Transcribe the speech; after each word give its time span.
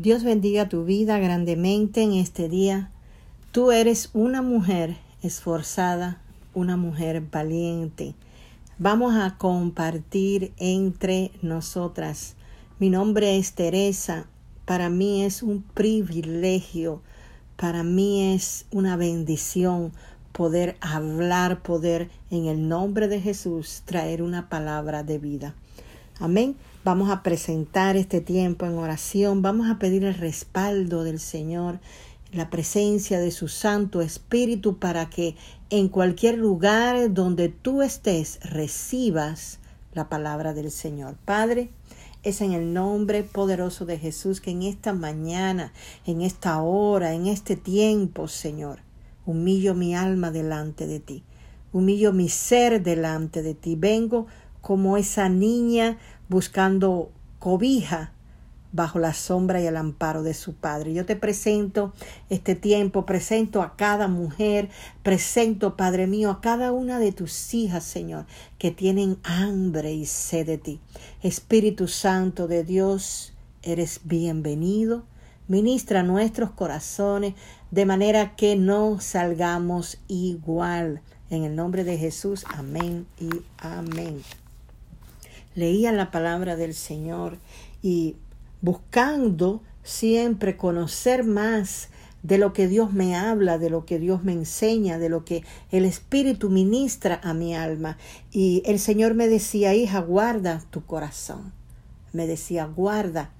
Dios 0.00 0.22
bendiga 0.22 0.68
tu 0.68 0.84
vida 0.84 1.18
grandemente 1.18 2.02
en 2.02 2.12
este 2.12 2.48
día. 2.48 2.92
Tú 3.50 3.72
eres 3.72 4.10
una 4.12 4.42
mujer 4.42 4.96
esforzada, 5.24 6.22
una 6.54 6.76
mujer 6.76 7.20
valiente. 7.20 8.14
Vamos 8.78 9.16
a 9.16 9.36
compartir 9.38 10.52
entre 10.56 11.32
nosotras. 11.42 12.36
Mi 12.78 12.90
nombre 12.90 13.38
es 13.38 13.54
Teresa. 13.54 14.28
Para 14.66 14.88
mí 14.88 15.24
es 15.24 15.42
un 15.42 15.62
privilegio, 15.62 17.02
para 17.56 17.82
mí 17.82 18.34
es 18.36 18.66
una 18.70 18.96
bendición 18.96 19.90
poder 20.30 20.76
hablar, 20.80 21.60
poder 21.64 22.08
en 22.30 22.46
el 22.46 22.68
nombre 22.68 23.08
de 23.08 23.20
Jesús 23.20 23.82
traer 23.84 24.22
una 24.22 24.48
palabra 24.48 25.02
de 25.02 25.18
vida. 25.18 25.56
Amén. 26.20 26.56
Vamos 26.82 27.10
a 27.10 27.22
presentar 27.22 27.96
este 27.96 28.20
tiempo 28.20 28.66
en 28.66 28.76
oración, 28.76 29.40
vamos 29.40 29.70
a 29.70 29.78
pedir 29.78 30.02
el 30.02 30.14
respaldo 30.14 31.04
del 31.04 31.20
Señor, 31.20 31.78
la 32.32 32.50
presencia 32.50 33.20
de 33.20 33.30
su 33.30 33.46
Santo 33.46 34.02
Espíritu 34.02 34.78
para 34.78 35.08
que 35.10 35.36
en 35.70 35.88
cualquier 35.88 36.36
lugar 36.36 37.14
donde 37.14 37.48
tú 37.48 37.82
estés 37.82 38.40
recibas 38.42 39.60
la 39.94 40.08
palabra 40.08 40.54
del 40.54 40.72
Señor. 40.72 41.14
Padre, 41.24 41.70
es 42.24 42.40
en 42.40 42.52
el 42.52 42.72
nombre 42.72 43.22
poderoso 43.22 43.86
de 43.86 43.96
Jesús 43.96 44.40
que 44.40 44.50
en 44.50 44.64
esta 44.64 44.92
mañana, 44.92 45.72
en 46.04 46.22
esta 46.22 46.60
hora, 46.60 47.14
en 47.14 47.28
este 47.28 47.54
tiempo, 47.54 48.26
Señor, 48.26 48.80
humillo 49.24 49.72
mi 49.72 49.94
alma 49.94 50.32
delante 50.32 50.88
de 50.88 50.98
ti, 50.98 51.22
humillo 51.72 52.12
mi 52.12 52.28
ser 52.28 52.82
delante 52.82 53.42
de 53.42 53.54
ti. 53.54 53.76
Vengo 53.76 54.26
como 54.68 54.98
esa 54.98 55.30
niña 55.30 55.96
buscando 56.28 57.10
cobija 57.38 58.12
bajo 58.70 58.98
la 58.98 59.14
sombra 59.14 59.62
y 59.62 59.66
el 59.66 59.78
amparo 59.78 60.22
de 60.22 60.34
su 60.34 60.56
Padre. 60.56 60.92
Yo 60.92 61.06
te 61.06 61.16
presento 61.16 61.94
este 62.28 62.54
tiempo, 62.54 63.06
presento 63.06 63.62
a 63.62 63.76
cada 63.76 64.08
mujer, 64.08 64.68
presento, 65.02 65.74
Padre 65.74 66.06
mío, 66.06 66.30
a 66.30 66.42
cada 66.42 66.72
una 66.72 66.98
de 66.98 67.12
tus 67.12 67.54
hijas, 67.54 67.82
Señor, 67.82 68.26
que 68.58 68.70
tienen 68.70 69.16
hambre 69.22 69.94
y 69.94 70.04
sed 70.04 70.44
de 70.44 70.58
ti. 70.58 70.80
Espíritu 71.22 71.88
Santo 71.88 72.46
de 72.46 72.62
Dios, 72.62 73.32
eres 73.62 74.02
bienvenido. 74.04 75.06
Ministra 75.46 76.02
nuestros 76.02 76.50
corazones 76.50 77.32
de 77.70 77.86
manera 77.86 78.36
que 78.36 78.54
no 78.54 79.00
salgamos 79.00 79.96
igual. 80.08 81.00
En 81.30 81.44
el 81.44 81.56
nombre 81.56 81.84
de 81.84 81.96
Jesús, 81.96 82.44
amén 82.54 83.06
y 83.18 83.30
amén 83.56 84.20
leía 85.58 85.92
la 85.92 86.10
palabra 86.10 86.56
del 86.56 86.72
Señor 86.72 87.38
y 87.82 88.16
buscando 88.60 89.62
siempre 89.82 90.56
conocer 90.56 91.24
más 91.24 91.88
de 92.22 92.38
lo 92.38 92.52
que 92.52 92.68
Dios 92.68 92.92
me 92.92 93.16
habla, 93.16 93.58
de 93.58 93.70
lo 93.70 93.84
que 93.84 93.98
Dios 93.98 94.24
me 94.24 94.32
enseña, 94.32 94.98
de 94.98 95.08
lo 95.08 95.24
que 95.24 95.44
el 95.70 95.84
Espíritu 95.84 96.50
ministra 96.50 97.20
a 97.22 97.34
mi 97.34 97.54
alma. 97.54 97.96
Y 98.30 98.62
el 98.66 98.78
Señor 98.78 99.14
me 99.14 99.28
decía, 99.28 99.74
hija, 99.74 100.00
guarda 100.00 100.62
tu 100.70 100.84
corazón. 100.84 101.52
Me 102.12 102.26
decía, 102.26 102.64
guarda, 102.66 103.30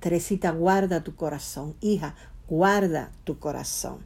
Teresita, 0.00 0.50
guarda 0.50 1.02
tu 1.02 1.16
corazón. 1.16 1.74
Hija, 1.80 2.14
guarda 2.46 3.10
tu 3.24 3.38
corazón. 3.38 3.98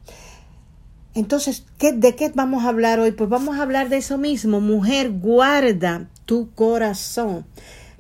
Entonces, 1.15 1.65
¿qué, 1.79 1.93
¿de 1.93 2.15
qué 2.15 2.31
vamos 2.35 2.65
a 2.65 2.69
hablar 2.69 3.01
hoy? 3.01 3.13
Pues 3.13 3.29
vamos 3.29 3.59
a 3.59 3.63
hablar 3.63 3.89
de 3.89 3.97
eso 3.97 4.19
mismo. 4.19 4.61
Mujer, 4.61 5.11
guarda 5.11 6.09
tu 6.27 6.51
corazón. 6.55 7.47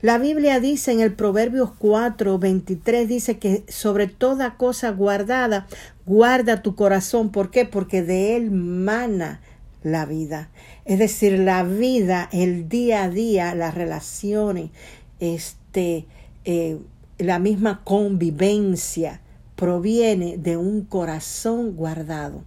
La 0.01 0.19
Biblia 0.19 0.61
dice 0.61 0.93
en 0.93 1.01
el 1.01 1.15
Proverbios 1.15 1.71
4, 1.79 2.39
23, 2.39 3.09
dice 3.09 3.39
que 3.39 3.65
sobre 3.67 4.07
toda 4.07 4.57
cosa 4.57 4.91
guardada, 4.91 5.67
guarda 6.07 6.63
tu 6.63 6.77
corazón. 6.77 7.31
¿Por 7.31 7.51
qué? 7.51 7.65
Porque 7.65 8.03
de 8.03 8.37
él 8.37 8.53
mana 8.53 9.41
la 9.83 10.07
vida. 10.07 10.51
Es 10.85 11.01
decir, 11.01 11.39
la 11.41 11.65
vida, 11.65 12.29
el 12.33 12.69
día 12.69 13.05
a 13.05 13.09
día, 13.09 13.55
las 13.57 13.75
relaciones, 13.75 14.71
este, 15.19 16.07
eh, 16.45 16.79
la 17.19 17.41
misma 17.41 17.83
convivencia 17.83 19.21
proviene 19.57 20.39
de 20.39 20.57
un 20.57 20.83
corazón 20.83 21.75
guardado 21.75 22.45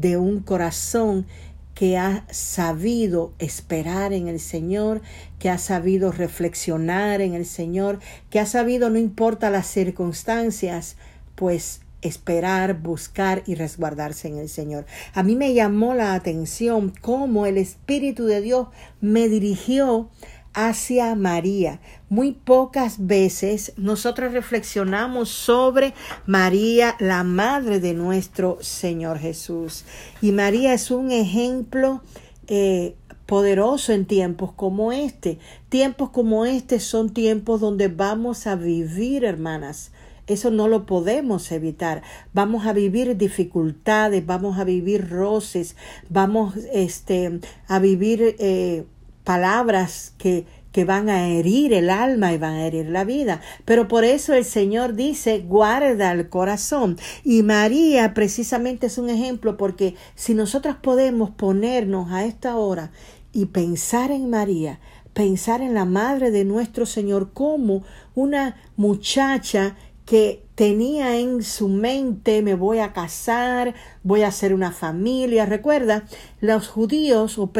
de 0.00 0.16
un 0.16 0.40
corazón 0.40 1.26
que 1.74 1.96
ha 1.96 2.24
sabido 2.30 3.32
esperar 3.38 4.12
en 4.12 4.28
el 4.28 4.40
Señor, 4.40 5.00
que 5.38 5.50
ha 5.50 5.58
sabido 5.58 6.12
reflexionar 6.12 7.20
en 7.20 7.34
el 7.34 7.46
Señor, 7.46 7.98
que 8.30 8.40
ha 8.40 8.46
sabido, 8.46 8.90
no 8.90 8.98
importa 8.98 9.50
las 9.50 9.66
circunstancias, 9.66 10.96
pues 11.34 11.80
esperar, 12.00 12.80
buscar 12.80 13.42
y 13.46 13.54
resguardarse 13.56 14.28
en 14.28 14.38
el 14.38 14.48
Señor. 14.48 14.86
A 15.14 15.22
mí 15.22 15.34
me 15.34 15.52
llamó 15.54 15.94
la 15.94 16.14
atención 16.14 16.92
cómo 17.00 17.46
el 17.46 17.58
Espíritu 17.58 18.24
de 18.26 18.40
Dios 18.40 18.68
me 19.00 19.28
dirigió 19.28 20.10
hacia 20.58 21.14
María. 21.14 21.80
Muy 22.08 22.32
pocas 22.32 23.06
veces 23.06 23.72
nosotros 23.76 24.32
reflexionamos 24.32 25.28
sobre 25.28 25.94
María, 26.26 26.96
la 26.98 27.22
madre 27.22 27.78
de 27.78 27.94
nuestro 27.94 28.58
Señor 28.60 29.20
Jesús. 29.20 29.84
Y 30.20 30.32
María 30.32 30.74
es 30.74 30.90
un 30.90 31.12
ejemplo 31.12 32.02
eh, 32.48 32.96
poderoso 33.26 33.92
en 33.92 34.04
tiempos 34.04 34.50
como 34.50 34.90
este. 34.90 35.38
Tiempos 35.68 36.10
como 36.10 36.44
este 36.44 36.80
son 36.80 37.14
tiempos 37.14 37.60
donde 37.60 37.86
vamos 37.86 38.48
a 38.48 38.56
vivir, 38.56 39.24
hermanas. 39.24 39.92
Eso 40.26 40.50
no 40.50 40.66
lo 40.66 40.86
podemos 40.86 41.52
evitar. 41.52 42.02
Vamos 42.32 42.66
a 42.66 42.72
vivir 42.72 43.16
dificultades, 43.16 44.26
vamos 44.26 44.58
a 44.58 44.64
vivir 44.64 45.08
roces, 45.08 45.76
vamos 46.08 46.56
este, 46.72 47.38
a 47.68 47.78
vivir 47.78 48.34
eh, 48.40 48.84
palabras 49.28 50.14
que, 50.16 50.46
que 50.72 50.86
van 50.86 51.10
a 51.10 51.28
herir 51.28 51.74
el 51.74 51.90
alma 51.90 52.32
y 52.32 52.38
van 52.38 52.54
a 52.54 52.66
herir 52.66 52.86
la 52.86 53.04
vida. 53.04 53.42
Pero 53.66 53.86
por 53.86 54.04
eso 54.04 54.32
el 54.32 54.46
Señor 54.46 54.94
dice, 54.94 55.40
guarda 55.40 56.12
el 56.12 56.30
corazón. 56.30 56.96
Y 57.24 57.42
María 57.42 58.14
precisamente 58.14 58.86
es 58.86 58.96
un 58.96 59.10
ejemplo 59.10 59.58
porque 59.58 59.96
si 60.14 60.32
nosotros 60.32 60.76
podemos 60.80 61.28
ponernos 61.28 62.10
a 62.10 62.24
esta 62.24 62.56
hora 62.56 62.90
y 63.30 63.44
pensar 63.44 64.12
en 64.12 64.30
María, 64.30 64.80
pensar 65.12 65.60
en 65.60 65.74
la 65.74 65.84
madre 65.84 66.30
de 66.30 66.46
nuestro 66.46 66.86
Señor 66.86 67.34
como 67.34 67.82
una 68.14 68.56
muchacha 68.76 69.76
que 70.06 70.47
tenía 70.58 71.16
en 71.18 71.44
su 71.44 71.68
mente 71.68 72.42
me 72.42 72.56
voy 72.56 72.80
a 72.80 72.92
casar, 72.92 73.74
voy 74.02 74.22
a 74.22 74.26
hacer 74.26 74.52
una 74.52 74.72
familia. 74.72 75.46
Recuerda, 75.46 76.02
los 76.40 76.66
judíos 76.66 77.38
o, 77.38 77.52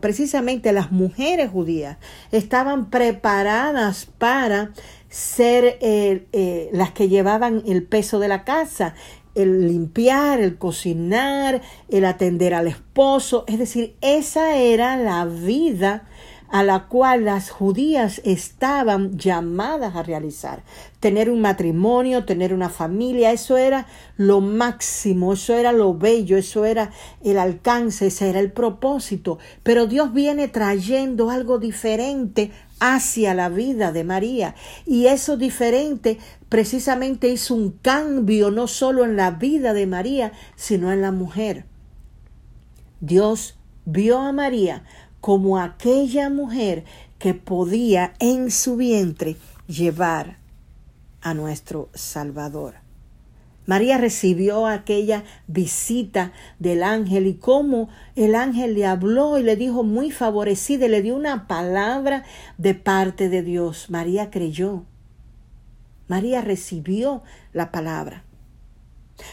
precisamente 0.00 0.72
las 0.72 0.90
mujeres 0.90 1.50
judías 1.50 1.98
estaban 2.32 2.88
preparadas 2.88 4.06
para 4.06 4.70
ser 5.10 5.76
eh, 5.82 6.26
eh, 6.32 6.70
las 6.72 6.92
que 6.92 7.10
llevaban 7.10 7.62
el 7.66 7.82
peso 7.82 8.18
de 8.18 8.28
la 8.28 8.44
casa, 8.44 8.94
el 9.34 9.68
limpiar, 9.68 10.40
el 10.40 10.56
cocinar, 10.56 11.60
el 11.90 12.06
atender 12.06 12.54
al 12.54 12.66
esposo. 12.66 13.44
Es 13.46 13.58
decir, 13.58 13.94
esa 14.00 14.56
era 14.56 14.96
la 14.96 15.26
vida 15.26 16.08
a 16.50 16.62
la 16.62 16.84
cual 16.84 17.26
las 17.26 17.50
judías 17.50 18.22
estaban 18.24 19.18
llamadas 19.18 19.94
a 19.94 20.02
realizar. 20.02 20.62
Tener 20.98 21.30
un 21.30 21.40
matrimonio, 21.40 22.24
tener 22.24 22.54
una 22.54 22.70
familia, 22.70 23.32
eso 23.32 23.56
era 23.56 23.86
lo 24.16 24.40
máximo, 24.40 25.34
eso 25.34 25.54
era 25.54 25.72
lo 25.72 25.94
bello, 25.94 26.38
eso 26.38 26.64
era 26.64 26.90
el 27.22 27.38
alcance, 27.38 28.06
ese 28.06 28.30
era 28.30 28.40
el 28.40 28.50
propósito. 28.50 29.38
Pero 29.62 29.86
Dios 29.86 30.12
viene 30.12 30.48
trayendo 30.48 31.30
algo 31.30 31.58
diferente 31.58 32.50
hacia 32.80 33.34
la 33.34 33.50
vida 33.50 33.92
de 33.92 34.04
María. 34.04 34.54
Y 34.86 35.06
eso 35.06 35.36
diferente 35.36 36.18
precisamente 36.48 37.28
hizo 37.28 37.54
un 37.54 37.72
cambio 37.72 38.50
no 38.50 38.68
solo 38.68 39.04
en 39.04 39.16
la 39.16 39.32
vida 39.32 39.74
de 39.74 39.86
María, 39.86 40.32
sino 40.56 40.92
en 40.92 41.02
la 41.02 41.12
mujer. 41.12 41.66
Dios 43.00 43.56
vio 43.84 44.18
a 44.18 44.32
María 44.32 44.82
como 45.28 45.58
aquella 45.58 46.30
mujer 46.30 46.84
que 47.18 47.34
podía 47.34 48.14
en 48.18 48.50
su 48.50 48.76
vientre 48.76 49.36
llevar 49.66 50.38
a 51.20 51.34
nuestro 51.34 51.90
Salvador. 51.92 52.76
María 53.66 53.98
recibió 53.98 54.66
aquella 54.66 55.24
visita 55.46 56.32
del 56.58 56.82
ángel 56.82 57.26
y 57.26 57.34
cómo 57.34 57.90
el 58.16 58.34
ángel 58.34 58.72
le 58.72 58.86
habló 58.86 59.36
y 59.36 59.42
le 59.42 59.56
dijo 59.56 59.84
muy 59.84 60.10
favorecida, 60.10 60.86
y 60.86 60.88
le 60.88 61.02
dio 61.02 61.14
una 61.14 61.46
palabra 61.46 62.24
de 62.56 62.72
parte 62.72 63.28
de 63.28 63.42
Dios. 63.42 63.90
María 63.90 64.30
creyó. 64.30 64.86
María 66.06 66.40
recibió 66.40 67.22
la 67.52 67.70
palabra. 67.70 68.24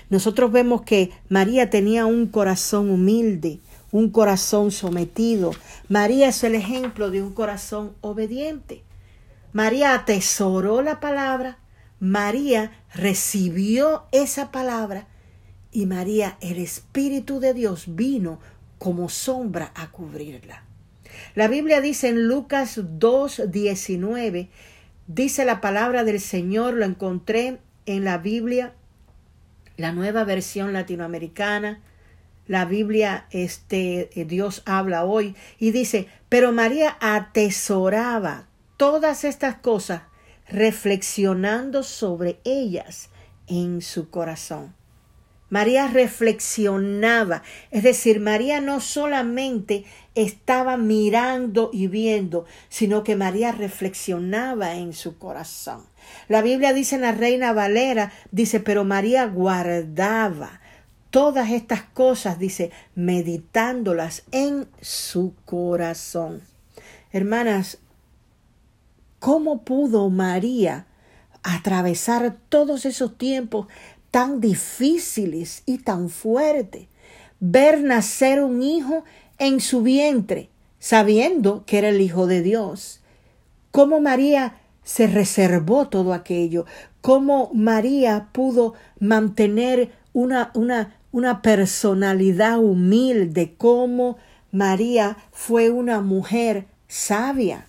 Nosotros 0.10 0.52
vemos 0.52 0.82
que 0.82 1.12
María 1.30 1.70
tenía 1.70 2.06
un 2.06 2.28
corazón 2.28 2.90
humilde, 2.90 3.62
un 3.96 4.10
corazón 4.10 4.72
sometido. 4.72 5.52
María 5.88 6.28
es 6.28 6.44
el 6.44 6.54
ejemplo 6.54 7.12
de 7.12 7.24
un 7.24 7.34
corazón 7.34 7.96
obediente. 8.02 8.84
María 9.54 9.94
atesoró 9.94 10.82
la 10.82 11.00
palabra, 11.00 11.60
María 12.02 12.74
recibió 12.94 14.04
esa 14.12 14.52
palabra 14.52 15.08
y 15.72 15.86
María, 15.86 16.38
el 16.42 16.58
Espíritu 16.58 17.40
de 17.40 17.54
Dios, 17.54 17.86
vino 17.88 18.40
como 18.80 19.08
sombra 19.08 19.72
a 19.76 19.90
cubrirla. 19.92 20.64
La 21.34 21.48
Biblia 21.48 21.80
dice 21.80 22.10
en 22.10 22.28
Lucas 22.28 22.78
2, 22.84 23.44
19, 23.50 24.50
dice 25.08 25.46
la 25.46 25.62
palabra 25.62 26.04
del 26.04 26.20
Señor, 26.20 26.74
lo 26.74 26.84
encontré 26.84 27.60
en 27.86 28.04
la 28.04 28.18
Biblia, 28.18 28.74
la 29.78 29.94
nueva 29.94 30.26
versión 30.26 30.74
latinoamericana, 30.74 31.80
la 32.48 32.66
Biblia, 32.66 33.26
este, 33.32 34.10
eh, 34.20 34.26
Dios 34.26 34.62
habla 34.66 35.06
hoy, 35.06 35.36
y 35.60 35.72
dice, 35.72 36.08
pero 36.30 36.52
María 36.52 36.98
atesoraba 37.00 38.48
todas 38.78 39.24
estas 39.24 39.56
cosas, 39.56 40.04
reflexionando 40.48 41.82
sobre 41.82 42.40
ellas 42.44 43.10
en 43.48 43.82
su 43.82 44.10
corazón. 44.10 44.74
María 45.50 45.88
reflexionaba, 45.88 47.44
es 47.72 47.84
decir, 47.84 48.20
María 48.20 48.62
no 48.62 48.80
solamente 48.80 49.86
estaba 50.16 50.76
mirando 50.76 51.70
y 51.72 51.88
viendo, 51.88 52.46
sino 52.68 53.04
que 53.04 53.16
María 53.16 53.52
reflexionaba 53.52 54.76
en 54.76 54.94
su 54.94 55.18
corazón. 55.18 55.86
La 56.28 56.42
Biblia 56.42 56.74
dice 56.74 56.96
en 56.96 57.02
la 57.02 57.12
Reina 57.12 57.54
Valera, 57.54 58.12
dice, 58.32 58.60
pero 58.60 58.84
María 58.86 59.26
guardaba 59.28 60.62
todas 61.16 61.50
estas 61.50 61.82
cosas, 61.82 62.40
dice, 62.40 62.72
meditándolas 62.94 64.24
en 64.34 64.68
su 64.82 65.34
corazón. 65.46 66.42
Hermanas, 67.14 67.78
¿cómo 69.20 69.62
pudo 69.62 70.10
María 70.10 70.88
atravesar 71.42 72.36
todos 72.50 72.86
esos 72.86 73.18
tiempos 73.18 73.68
tan 74.12 74.42
difíciles 74.42 75.64
y 75.66 75.78
tan 75.78 76.10
fuertes? 76.10 76.88
Ver 77.40 77.82
nacer 77.82 78.44
un 78.44 78.62
hijo 78.62 79.06
en 79.38 79.62
su 79.62 79.84
vientre, 79.84 80.50
sabiendo 80.80 81.64
que 81.66 81.78
era 81.78 81.88
el 81.88 82.02
Hijo 82.02 82.28
de 82.28 82.42
Dios. 82.42 83.00
¿Cómo 83.72 84.02
María 84.02 84.58
se 84.84 85.08
reservó 85.08 85.88
todo 85.88 86.12
aquello? 86.12 86.66
¿Cómo 87.00 87.52
María 87.54 88.28
pudo 88.34 88.74
mantener 89.00 89.94
una, 90.12 90.52
una, 90.56 90.96
una 91.16 91.42
personalidad 91.42 92.60
humilde, 92.60 93.56
cómo 93.58 94.18
María 94.52 95.16
fue 95.32 95.70
una 95.70 96.02
mujer 96.02 96.66
sabia. 96.90 97.68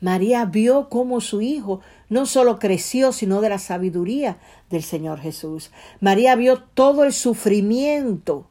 María 0.00 0.46
vio 0.46 0.88
cómo 0.88 1.20
su 1.20 1.42
hijo 1.42 1.82
no 2.08 2.24
solo 2.24 2.58
creció, 2.58 3.12
sino 3.12 3.42
de 3.42 3.50
la 3.50 3.58
sabiduría 3.58 4.38
del 4.70 4.82
Señor 4.82 5.20
Jesús. 5.20 5.70
María 6.00 6.36
vio 6.36 6.62
todo 6.62 7.04
el 7.04 7.12
sufrimiento. 7.12 8.46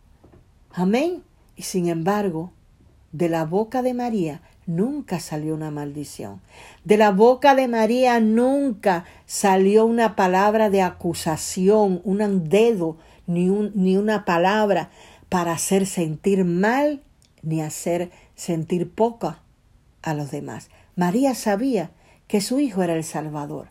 Amén. 0.71 1.23
Y 1.55 1.63
sin 1.63 1.89
embargo, 1.89 2.51
de 3.13 3.29
la 3.29 3.45
boca 3.45 3.81
de 3.81 3.95
María 3.95 4.43
nunca 4.65 5.19
salió 5.19 5.53
una 5.53 5.71
maldición. 5.71 6.41
De 6.83 6.97
la 6.97 7.11
boca 7.11 7.55
de 7.55 7.67
María 7.67 8.19
nunca 8.19 9.05
salió 9.25 9.85
una 9.85 10.15
palabra 10.15 10.69
de 10.69 10.81
acusación, 10.81 12.01
un 12.03 12.49
dedo, 12.49 12.97
ni, 13.27 13.49
un, 13.49 13.71
ni 13.75 13.97
una 13.97 14.25
palabra 14.25 14.89
para 15.29 15.53
hacer 15.53 15.85
sentir 15.85 16.43
mal 16.43 17.01
ni 17.41 17.61
hacer 17.61 18.11
sentir 18.35 18.91
poca 18.91 19.39
a 20.01 20.13
los 20.13 20.31
demás. 20.31 20.69
María 20.95 21.35
sabía 21.35 21.91
que 22.27 22.41
su 22.41 22.59
hijo 22.59 22.83
era 22.83 22.95
el 22.95 23.03
Salvador. 23.03 23.69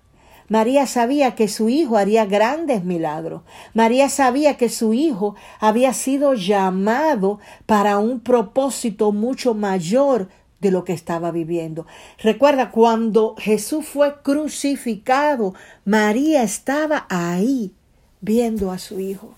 María 0.48 0.86
sabía 0.86 1.36
que 1.36 1.46
su 1.46 1.68
hijo 1.68 1.96
haría 1.96 2.26
grandes 2.26 2.82
milagros. 2.82 3.42
María 3.72 4.08
sabía 4.08 4.56
que 4.56 4.68
su 4.68 4.92
hijo 4.92 5.36
había 5.60 5.92
sido 5.92 6.34
llamado 6.34 7.38
para 7.66 7.98
un 7.98 8.18
propósito 8.18 9.12
mucho 9.12 9.54
mayor 9.54 10.28
de 10.60 10.70
lo 10.70 10.84
que 10.84 10.92
estaba 10.92 11.30
viviendo. 11.30 11.86
Recuerda, 12.18 12.70
cuando 12.70 13.34
Jesús 13.38 13.86
fue 13.86 14.22
crucificado, 14.22 15.54
María 15.84 16.42
estaba 16.42 17.06
ahí 17.08 17.72
viendo 18.20 18.70
a 18.70 18.78
su 18.78 19.00
hijo. 19.00 19.34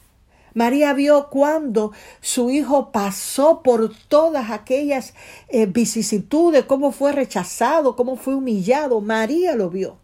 María 0.54 0.92
vio 0.92 1.28
cuando 1.30 1.92
su 2.20 2.50
hijo 2.50 2.92
pasó 2.92 3.62
por 3.62 3.90
todas 4.08 4.50
aquellas 4.50 5.14
eh, 5.48 5.66
vicisitudes, 5.66 6.66
cómo 6.66 6.92
fue 6.92 7.12
rechazado, 7.12 7.96
cómo 7.96 8.16
fue 8.16 8.34
humillado. 8.34 9.00
María 9.00 9.54
lo 9.54 9.70
vio. 9.70 9.96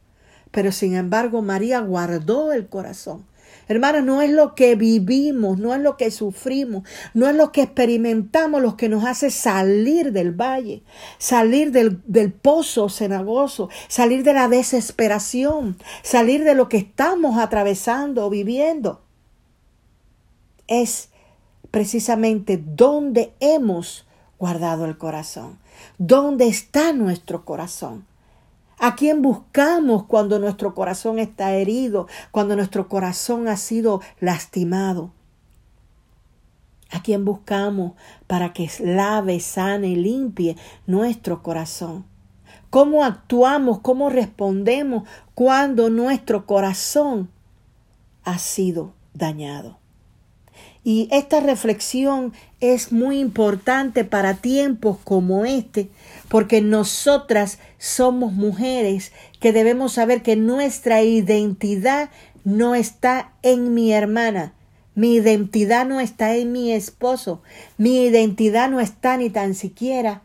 Pero 0.51 0.73
sin 0.73 0.97
embargo, 0.97 1.43
María 1.43 1.81
guardó 1.81 2.53
el 2.53 2.69
corazón 2.69 3.27
Hermanas, 3.69 4.03
no 4.03 4.23
es 4.23 4.31
lo 4.31 4.55
que 4.55 4.75
vivimos, 4.75 5.59
no 5.59 5.75
es 5.75 5.81
lo 5.81 5.97
que 5.97 6.11
sufrimos, 6.11 6.89
no 7.13 7.29
es 7.29 7.37
lo 7.37 7.53
que 7.53 7.63
experimentamos 7.63 8.63
lo 8.63 8.77
que 8.77 8.89
nos 8.89 9.05
hace 9.05 9.31
salir 9.31 10.13
del 10.13 10.33
valle, 10.33 10.83
salir 11.19 11.71
del, 11.71 12.01
del 12.07 12.33
pozo 12.33 12.89
cenagoso, 12.89 13.69
salir 13.89 14.25
de 14.25 14.33
la 14.33 14.49
desesperación, 14.49 15.77
salir 16.03 16.45
de 16.45 16.55
lo 16.55 16.69
que 16.69 16.79
estamos 16.79 17.39
atravesando 17.39 18.25
o 18.25 18.31
viviendo. 18.31 19.03
Es 20.67 21.11
precisamente 21.71 22.57
donde 22.57 23.35
hemos 23.41 24.07
guardado 24.39 24.87
el 24.87 24.97
corazón, 24.97 25.59
dónde 25.99 26.49
está 26.49 26.93
nuestro 26.93 27.45
corazón. 27.45 28.07
¿A 28.81 28.95
quién 28.95 29.23
buscamos 29.23 30.05
cuando 30.05 30.39
nuestro 30.39 30.75
corazón 30.75 31.19
está 31.19 31.55
herido, 31.55 32.07
cuando 32.31 32.55
nuestro 32.55 32.89
corazón 32.89 33.49
ha 33.49 33.57
sido 33.57 34.01
lastimado? 34.21 35.11
¿A 36.91 37.03
quién 37.03 37.25
buscamos 37.25 37.93
para 38.29 38.53
que 38.53 38.71
lave, 38.81 39.41
sane 39.41 39.97
limpie 39.97 40.57
nuestro 40.87 41.43
corazón? 41.43 42.07
¿Cómo 42.71 43.05
actuamos, 43.05 43.81
cómo 43.81 44.11
respondemos 44.11 45.09
cuando 45.35 45.91
nuestro 45.91 46.47
corazón 46.47 47.31
ha 48.25 48.39
sido 48.39 48.93
dañado? 49.13 49.79
Y 50.85 51.09
esta 51.11 51.41
reflexión 51.41 52.33
es 52.61 52.93
muy 52.93 53.19
importante 53.19 54.05
para 54.05 54.35
tiempos 54.35 54.99
como 55.05 55.45
este, 55.45 55.91
porque 56.29 56.61
nosotras 56.61 57.59
somos 57.79 58.33
mujeres 58.33 59.13
que 59.41 59.53
debemos 59.53 59.93
saber 59.93 60.23
que 60.23 60.37
nuestra 60.37 61.03
identidad 61.03 62.11
no 62.45 62.75
está 62.75 63.33
en 63.43 63.75
mi 63.75 63.93
hermana, 63.93 64.55
mi 64.95 65.15
identidad 65.15 65.87
no 65.87 66.01
está 66.01 66.35
en 66.37 66.53
mi 66.53 66.73
esposo, 66.73 67.43
mi 67.77 68.05
identidad 68.05 68.71
no 68.71 68.81
está 68.81 69.17
ni 69.17 69.31
tan 69.31 69.55
siquiera 69.55 70.23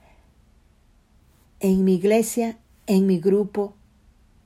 en 1.60 1.84
mi 1.84 1.96
iglesia, 1.96 2.58
en 2.88 3.06
mi 3.06 3.20
grupo, 3.20 3.76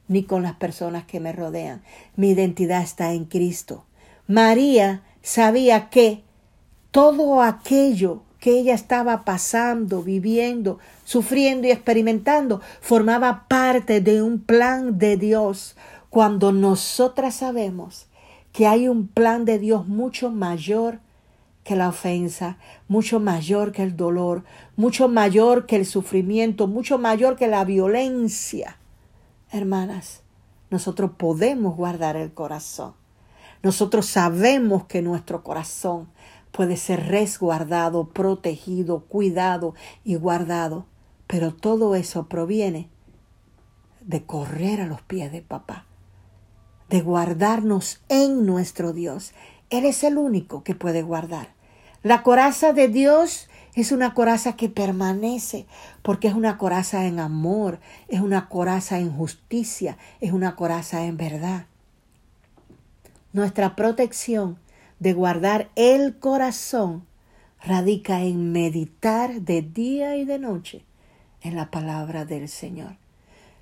ni 0.07 0.23
con 0.23 0.43
las 0.43 0.55
personas 0.55 1.05
que 1.05 1.19
me 1.19 1.33
rodean. 1.33 1.81
Mi 2.15 2.31
identidad 2.31 2.81
está 2.81 3.13
en 3.13 3.25
Cristo. 3.25 3.85
María 4.27 5.03
sabía 5.27 5.89
que 5.89 6.23
todo 6.89 7.41
aquello 7.41 8.21
que 8.39 8.59
ella 8.59 8.73
estaba 8.73 9.25
pasando, 9.25 10.01
viviendo, 10.01 10.79
sufriendo 11.03 11.67
y 11.67 11.71
experimentando, 11.71 12.61
formaba 12.79 13.45
parte 13.49 13.99
de 13.99 14.21
un 14.21 14.39
plan 14.39 14.97
de 14.97 15.17
Dios. 15.17 15.75
Cuando 16.09 16.53
nosotras 16.53 17.35
sabemos 17.35 18.07
que 18.53 18.67
hay 18.67 18.87
un 18.87 19.09
plan 19.09 19.43
de 19.43 19.59
Dios 19.59 19.85
mucho 19.85 20.31
mayor 20.31 21.01
que 21.65 21.75
la 21.75 21.89
ofensa, 21.89 22.57
mucho 22.87 23.19
mayor 23.19 23.73
que 23.73 23.83
el 23.83 23.97
dolor, 23.97 24.45
mucho 24.77 25.09
mayor 25.09 25.65
que 25.65 25.75
el 25.75 25.85
sufrimiento, 25.85 26.67
mucho 26.67 26.99
mayor 26.99 27.35
que 27.35 27.47
la 27.47 27.65
violencia. 27.65 28.77
Hermanas, 29.51 30.21
nosotros 30.69 31.11
podemos 31.17 31.75
guardar 31.75 32.15
el 32.15 32.31
corazón. 32.31 32.93
Nosotros 33.63 34.05
sabemos 34.05 34.85
que 34.85 35.01
nuestro 35.01 35.43
corazón 35.43 36.09
puede 36.51 36.77
ser 36.77 37.07
resguardado, 37.07 38.09
protegido, 38.09 39.01
cuidado 39.01 39.75
y 40.03 40.15
guardado, 40.15 40.85
pero 41.27 41.53
todo 41.53 41.95
eso 41.95 42.27
proviene 42.27 42.89
de 44.01 44.25
correr 44.25 44.81
a 44.81 44.87
los 44.87 45.01
pies 45.01 45.31
de 45.31 45.41
papá, 45.41 45.85
de 46.89 47.01
guardarnos 47.01 48.01
en 48.09 48.45
nuestro 48.45 48.93
Dios. 48.93 49.33
Él 49.69 49.85
es 49.85 50.03
el 50.03 50.17
único 50.17 50.63
que 50.63 50.75
puede 50.75 51.01
guardar. 51.01 51.53
La 52.03 52.23
coraza 52.23 52.73
de 52.73 52.87
Dios 52.87 53.49
es 53.75 53.91
una 53.91 54.13
coraza 54.13 54.55
que 54.55 54.69
permanece, 54.69 55.67
porque 56.01 56.29
es 56.29 56.33
una 56.33 56.57
coraza 56.57 57.05
en 57.05 57.19
amor, 57.19 57.79
es 58.07 58.21
una 58.21 58.47
coraza 58.49 58.97
en 58.99 59.11
justicia, 59.11 59.97
es 60.21 60.31
una 60.31 60.55
coraza 60.55 61.05
en 61.05 61.17
verdad. 61.17 61.65
Nuestra 63.33 63.75
protección 63.75 64.57
de 64.99 65.13
guardar 65.13 65.69
el 65.75 66.17
corazón 66.17 67.05
radica 67.61 68.21
en 68.21 68.51
meditar 68.51 69.41
de 69.41 69.61
día 69.61 70.15
y 70.15 70.25
de 70.25 70.39
noche 70.39 70.85
en 71.41 71.55
la 71.55 71.69
palabra 71.71 72.25
del 72.25 72.49
Señor. 72.49 72.97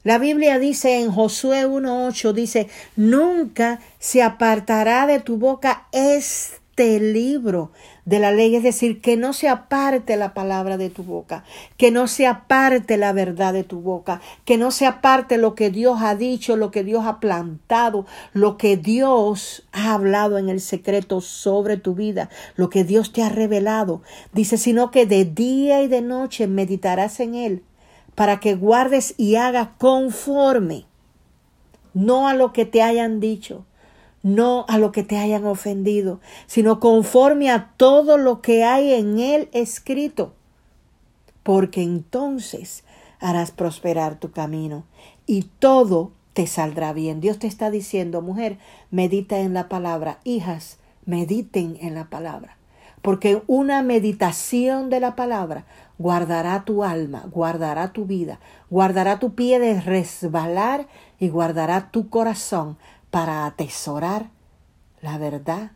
La 0.04 0.20
Biblia 0.20 0.60
dice 0.60 1.00
en 1.00 1.12
Josué 1.12 1.66
1.8, 1.66 2.34
dice, 2.34 2.70
nunca 2.96 3.80
se 3.98 4.22
apartará 4.22 5.08
de 5.08 5.20
tu 5.20 5.38
boca 5.38 5.88
este 5.92 6.65
libro 6.77 7.72
de 8.03 8.20
la 8.20 8.32
ley, 8.32 8.55
es 8.55 8.63
decir, 8.63 9.01
que 9.01 9.17
no 9.17 9.34
se 9.34 9.48
aparte 9.48 10.17
la 10.17 10.34
palabra 10.34 10.77
de 10.77 10.89
tu 10.89 11.03
boca, 11.03 11.44
que 11.77 11.89
no 11.89 12.08
se 12.08 12.27
aparte 12.27 12.98
la 12.98 13.13
verdad 13.13 13.53
de 13.53 13.63
tu 13.63 13.79
boca, 13.82 14.22
que 14.44 14.58
no 14.58 14.72
se 14.72 14.86
aparte 14.86 15.38
lo 15.38 15.55
que 15.55 15.70
Dios 15.70 16.00
ha 16.01 16.15
dicho, 16.15 16.55
lo 16.55 16.72
que 16.72 16.84
Dios 16.84 17.05
ha 17.05 17.20
plantado, 17.20 18.05
lo 18.34 18.58
que 18.58 18.77
Dios 18.77 19.65
ha 19.72 19.94
hablado 19.94 20.38
en 20.38 20.50
el 20.50 20.60
secreto 20.60 21.22
sobre 21.22 21.77
tu 21.77 21.96
vida, 21.96 22.29
lo 22.55 22.70
que 22.70 22.84
Dios 22.84 23.13
te 23.13 23.24
ha 23.24 23.29
revelado. 23.29 24.01
Dice, 24.34 24.58
sino 24.58 24.91
que 24.91 25.05
de 25.05 25.25
día 25.25 25.82
y 25.82 25.88
de 25.88 26.01
noche 26.01 26.48
meditarás 26.48 27.20
en 27.20 27.36
él 27.36 27.63
para 28.15 28.39
que 28.39 28.55
guardes 28.55 29.13
y 29.17 29.36
hagas 29.36 29.70
conforme, 29.77 30.86
no 31.94 32.27
a 32.27 32.34
lo 32.34 32.53
que 32.53 32.65
te 32.65 32.82
hayan 32.82 33.20
dicho, 33.20 33.65
no 34.25 34.65
a 34.67 34.79
lo 34.79 34.91
que 34.91 35.03
te 35.03 35.20
hayan 35.20 35.46
ofendido, 35.46 36.20
sino 36.48 36.79
conforme 36.79 37.51
a 37.51 37.74
todo 37.77 38.17
lo 38.17 38.41
que 38.41 38.63
hay 38.63 38.91
en 38.94 39.20
él 39.20 39.50
escrito, 39.53 40.34
porque 41.44 41.84
entonces 41.84 42.84
harás 43.20 43.51
prosperar 43.51 44.20
tu 44.20 44.32
camino 44.32 44.84
y 45.27 45.44
todo 45.60 46.12
te 46.34 46.48
saldrá 46.48 46.91
bien. 46.91 47.22
Dios 47.22 47.38
te 47.38 47.46
está 47.46 47.70
diciendo, 47.70 48.24
mujer, 48.24 48.58
medita 48.89 49.38
en 49.38 49.53
la 49.53 49.70
palabra, 49.70 50.17
hijas, 50.24 50.79
mediten 51.05 51.77
en 51.79 51.94
la 51.94 52.10
palabra, 52.10 52.58
porque 53.03 53.44
una 53.46 53.84
meditación 53.84 54.89
de 54.89 55.01
la 55.01 55.15
palabra 55.15 55.65
guardará 56.00 56.65
tu 56.65 56.84
alma, 56.84 57.25
guardará 57.32 57.94
tu 57.94 58.05
vida, 58.05 58.39
guardará 58.72 59.20
tu 59.20 59.36
pie 59.36 59.60
de 59.60 59.79
resbalar 59.79 60.88
y 61.20 61.29
guardará 61.29 61.91
tu 61.91 62.10
corazón 62.10 62.79
para 63.16 63.46
atesorar 63.46 64.30
la 65.02 65.18
verdad, 65.18 65.72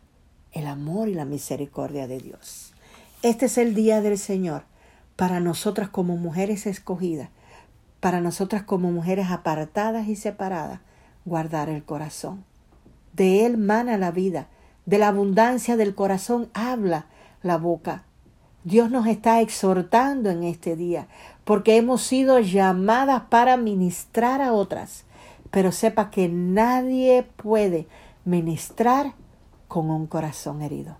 el 0.52 0.66
amor 0.66 1.08
y 1.08 1.14
la 1.14 1.24
misericordia 1.24 2.06
de 2.06 2.18
Dios. 2.18 2.74
Este 3.22 3.46
es 3.46 3.56
el 3.56 3.74
día 3.74 4.02
del 4.02 4.18
Señor 4.18 4.64
para 5.16 5.40
nosotras 5.40 5.88
como 5.88 6.18
mujeres 6.18 6.66
escogidas, 6.66 7.30
para 7.98 8.20
nosotras 8.20 8.62
como 8.62 8.90
mujeres 8.90 9.30
apartadas 9.30 10.06
y 10.08 10.16
separadas, 10.16 10.80
guardar 11.24 11.70
el 11.70 11.82
corazón. 11.82 12.44
De 13.14 13.46
él 13.46 13.56
mana 13.56 13.96
la 13.96 14.10
vida, 14.10 14.48
de 14.84 14.98
la 14.98 15.08
abundancia 15.08 15.78
del 15.78 15.94
corazón 15.94 16.50
habla 16.52 17.06
la 17.42 17.56
boca. 17.56 18.04
Dios 18.64 18.90
nos 18.90 19.06
está 19.06 19.40
exhortando 19.40 20.28
en 20.28 20.42
este 20.42 20.76
día, 20.76 21.08
porque 21.44 21.78
hemos 21.78 22.02
sido 22.02 22.38
llamadas 22.38 23.22
para 23.30 23.56
ministrar 23.56 24.42
a 24.42 24.52
otras. 24.52 25.06
Pero 25.50 25.72
sepa 25.72 26.10
que 26.10 26.28
nadie 26.28 27.22
puede 27.22 27.86
ministrar 28.24 29.14
con 29.68 29.90
un 29.90 30.06
corazón 30.06 30.62
herido. 30.62 30.96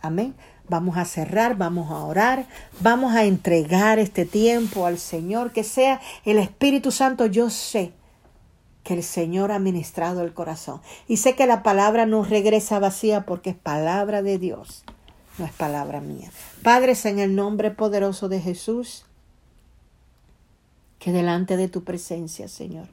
Amén. 0.00 0.34
Vamos 0.68 0.96
a 0.96 1.04
cerrar, 1.04 1.56
vamos 1.56 1.90
a 1.90 2.04
orar, 2.04 2.46
vamos 2.80 3.14
a 3.14 3.24
entregar 3.24 3.98
este 3.98 4.24
tiempo 4.24 4.86
al 4.86 4.98
Señor, 4.98 5.52
que 5.52 5.64
sea 5.64 6.00
el 6.24 6.38
Espíritu 6.38 6.90
Santo. 6.90 7.26
Yo 7.26 7.50
sé 7.50 7.92
que 8.82 8.94
el 8.94 9.02
Señor 9.02 9.52
ha 9.52 9.58
ministrado 9.58 10.22
el 10.22 10.34
corazón 10.34 10.80
y 11.08 11.18
sé 11.18 11.34
que 11.34 11.46
la 11.46 11.62
palabra 11.62 12.06
no 12.06 12.22
regresa 12.22 12.78
vacía 12.78 13.26
porque 13.26 13.50
es 13.50 13.56
palabra 13.56 14.22
de 14.22 14.38
Dios 14.38 14.84
no 15.38 15.44
es 15.44 15.52
palabra 15.52 16.00
mía. 16.00 16.30
Padres, 16.62 17.04
en 17.06 17.18
el 17.18 17.34
nombre 17.34 17.70
poderoso 17.70 18.28
de 18.28 18.40
Jesús, 18.40 19.04
que 20.98 21.12
delante 21.12 21.56
de 21.56 21.68
tu 21.68 21.84
presencia, 21.84 22.48
Señor, 22.48 22.88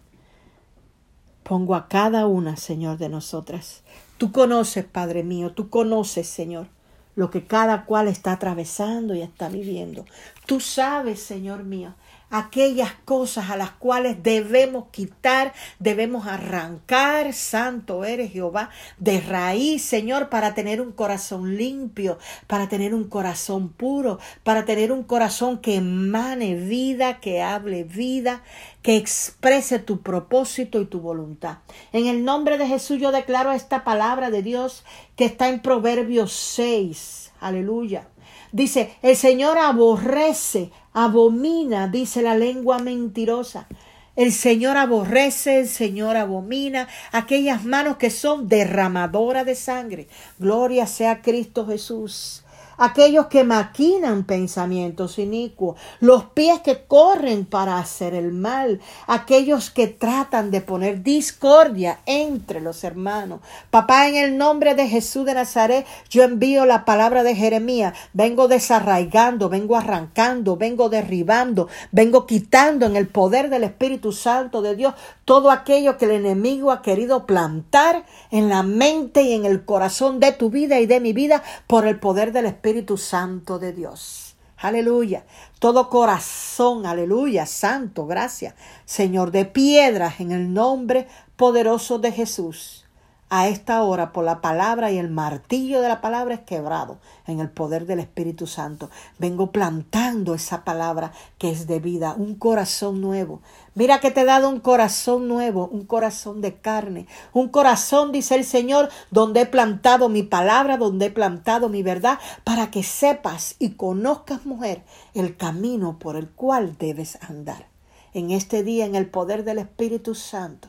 pongo 1.44 1.76
a 1.76 1.88
cada 1.88 2.28
una, 2.28 2.56
Señor, 2.58 2.98
de 2.98 3.10
nosotras. 3.10 3.84
Tú 4.18 4.32
conoces, 4.32 4.86
Padre 4.86 5.24
mío, 5.24 5.52
tú 5.52 5.70
conoces, 5.70 6.28
Señor, 6.28 6.68
lo 7.16 7.30
que 7.30 7.46
cada 7.46 7.86
cual 7.86 8.08
está 8.08 8.34
atravesando 8.34 9.16
y 9.16 9.22
está 9.22 9.50
viviendo. 9.50 10.06
Tú 10.46 10.60
sabes, 10.60 11.22
Señor 11.22 11.64
mío, 11.64 11.96
aquellas 12.32 12.94
cosas 13.06 13.50
a 13.50 13.58
las 13.58 13.72
cuales 13.72 14.24
debemos 14.24 14.86
quitar, 14.92 15.54
debemos 15.80 16.26
arrancar, 16.26 17.34
santo 17.34 18.06
eres 18.06 18.32
Jehová, 18.32 18.70
de 18.98 19.20
raíz, 19.20 19.84
Señor, 19.84 20.30
para 20.30 20.54
tener 20.54 20.82
un 20.82 20.94
corazón 20.94 21.58
limpio, 21.58 22.18
para 22.48 22.70
tener 22.70 22.96
un 22.96 23.04
corazón 23.04 23.70
puro, 23.70 24.18
para 24.44 24.66
tener 24.66 24.92
un 24.92 25.04
corazón 25.04 25.60
que 25.60 25.76
emane 25.76 26.56
vida, 26.56 27.20
que 27.20 27.42
hable 27.42 27.84
vida, 27.84 28.42
que 28.82 28.96
exprese 28.98 29.80
tu 29.80 30.02
propósito 30.02 30.82
y 30.82 30.86
tu 30.86 31.02
voluntad. 31.02 31.58
En 31.92 32.08
el 32.08 32.24
nombre 32.24 32.58
de 32.58 32.68
Jesús 32.68 33.00
yo 33.00 33.12
declaro 33.12 33.52
esta 33.52 33.84
palabra 33.84 34.32
de 34.32 34.42
Dios 34.42 34.84
que 35.16 35.26
está 35.26 35.50
en 35.50 35.62
Proverbios 35.62 36.32
6. 36.32 37.32
Aleluya. 37.40 38.08
Dice, 38.52 38.98
el 39.02 39.16
Señor 39.16 39.58
aborrece 39.58 40.72
abomina, 40.94 41.88
dice 41.88 42.22
la 42.22 42.36
lengua 42.36 42.80
mentirosa. 42.80 43.68
El 44.16 44.34
Señor 44.34 44.78
aborrece, 44.78 45.60
el 45.60 45.70
Señor 45.70 46.18
abomina 46.18 46.88
aquellas 47.12 47.64
manos 47.64 47.98
que 47.98 48.10
son 48.10 48.50
derramadoras 48.50 49.46
de 49.46 49.56
sangre. 49.56 50.08
Gloria 50.38 50.86
sea 50.86 51.22
Cristo 51.22 51.66
Jesús 51.66 52.41
aquellos 52.82 53.28
que 53.28 53.44
maquinan 53.44 54.24
pensamientos 54.24 55.20
inicuos, 55.20 55.80
los 56.00 56.26
pies 56.26 56.62
que 56.62 56.84
corren 56.86 57.46
para 57.46 57.78
hacer 57.78 58.16
el 58.16 58.32
mal, 58.32 58.82
aquellos 59.06 59.70
que 59.70 59.86
tratan 59.86 60.50
de 60.50 60.62
poner 60.62 61.04
discordia 61.04 62.00
entre 62.08 62.60
los 62.60 62.84
hermanos. 62.84 63.42
Papá, 63.70 64.08
en 64.08 64.16
el 64.16 64.36
nombre 64.36 64.74
de 64.74 64.88
Jesús 64.88 65.28
de 65.28 65.36
Nazaret, 65.36 65.86
yo 66.10 66.24
envío 66.24 66.66
la 66.66 66.84
palabra 66.84 67.22
de 67.22 67.36
Jeremías, 67.36 67.94
vengo 68.14 68.48
desarraigando, 68.48 69.48
vengo 69.48 69.76
arrancando, 69.78 70.58
vengo 70.58 70.90
derribando, 70.90 71.68
vengo 71.92 72.26
quitando 72.26 72.88
en 72.88 72.96
el 72.96 73.08
poder 73.08 73.52
del 73.52 73.64
Espíritu 73.64 74.12
Santo 74.12 74.64
de 74.64 74.76
Dios 74.76 74.96
todo 75.24 75.52
aquello 75.52 76.00
que 76.00 76.06
el 76.06 76.12
enemigo 76.12 76.72
ha 76.72 76.82
querido 76.82 77.28
plantar 77.28 78.06
en 78.32 78.50
la 78.50 78.64
mente 78.64 79.22
y 79.22 79.34
en 79.34 79.46
el 79.46 79.66
corazón 79.66 80.20
de 80.20 80.32
tu 80.32 80.50
vida 80.50 80.80
y 80.80 80.88
de 80.88 81.00
mi 81.00 81.14
vida 81.14 81.44
por 81.68 81.86
el 81.86 82.00
poder 82.00 82.32
del 82.32 82.48
Espíritu 82.48 82.71
Espíritu 82.72 82.96
Santo 82.96 83.60
de 83.60 83.74
Dios. 83.74 84.38
Aleluya. 84.56 85.26
Todo 85.60 85.90
corazón, 85.90 86.86
aleluya, 86.86 87.46
santo, 87.46 88.08
gracias. 88.08 88.56
Señor, 88.86 89.32
de 89.32 89.44
piedras 89.44 90.22
en 90.22 90.32
el 90.32 90.54
nombre 90.54 91.10
poderoso 91.36 92.00
de 92.00 92.14
Jesús 92.14 92.86
a 93.32 93.48
esta 93.48 93.82
hora 93.84 94.12
por 94.12 94.26
la 94.26 94.42
palabra 94.42 94.92
y 94.92 94.98
el 94.98 95.10
martillo 95.10 95.80
de 95.80 95.88
la 95.88 96.02
palabra 96.02 96.34
es 96.34 96.42
quebrado 96.42 96.98
en 97.26 97.40
el 97.40 97.50
poder 97.50 97.86
del 97.86 98.02
Espíritu 98.02 98.46
Santo. 98.46 98.90
Vengo 99.20 99.54
plantando 99.54 100.36
esa 100.36 100.66
palabra 100.66 101.14
que 101.38 101.50
es 101.50 101.66
de 101.66 101.80
vida, 101.80 102.14
un 102.18 102.36
corazón 102.36 103.00
nuevo. 103.00 103.42
Mira 103.74 104.02
que 104.02 104.12
te 104.12 104.22
he 104.22 104.26
dado 104.26 104.50
un 104.50 104.60
corazón 104.60 105.30
nuevo, 105.30 105.70
un 105.70 105.86
corazón 105.86 106.42
de 106.42 106.56
carne, 106.56 107.08
un 107.32 107.48
corazón, 107.48 108.12
dice 108.12 108.36
el 108.36 108.44
Señor, 108.44 108.90
donde 109.12 109.42
he 109.42 109.46
plantado 109.46 110.10
mi 110.10 110.24
palabra, 110.24 110.76
donde 110.76 111.06
he 111.06 111.12
plantado 111.12 111.70
mi 111.70 111.84
verdad, 111.84 112.20
para 112.44 112.70
que 112.70 112.84
sepas 112.84 113.56
y 113.60 113.76
conozcas, 113.76 114.46
mujer, 114.46 114.84
el 115.14 115.38
camino 115.38 116.00
por 116.00 116.18
el 116.18 116.30
cual 116.30 116.76
debes 116.78 117.18
andar. 117.22 117.70
En 118.14 118.32
este 118.32 118.62
día, 118.62 118.86
en 118.86 118.96
el 118.96 119.10
poder 119.10 119.46
del 119.46 119.60
Espíritu 119.60 120.16
Santo, 120.16 120.68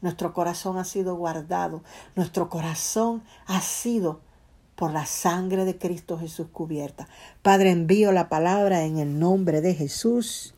nuestro 0.00 0.32
corazón 0.32 0.78
ha 0.78 0.84
sido 0.84 1.16
guardado. 1.16 1.82
Nuestro 2.14 2.48
corazón 2.48 3.22
ha 3.46 3.60
sido 3.60 4.20
por 4.76 4.92
la 4.92 5.06
sangre 5.06 5.64
de 5.64 5.76
Cristo 5.76 6.18
Jesús 6.18 6.46
cubierta. 6.52 7.08
Padre, 7.42 7.70
envío 7.70 8.12
la 8.12 8.28
palabra 8.28 8.84
en 8.84 8.98
el 8.98 9.18
nombre 9.18 9.60
de 9.60 9.74
Jesús. 9.74 10.54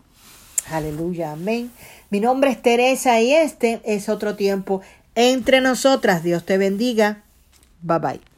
Aleluya, 0.70 1.32
amén. 1.32 1.70
Mi 2.10 2.20
nombre 2.20 2.50
es 2.50 2.60
Teresa 2.60 3.20
y 3.20 3.32
este 3.32 3.80
es 3.84 4.08
otro 4.08 4.36
tiempo 4.36 4.82
entre 5.14 5.60
nosotras. 5.60 6.22
Dios 6.22 6.44
te 6.44 6.58
bendiga. 6.58 7.24
Bye 7.82 7.98
bye. 7.98 8.29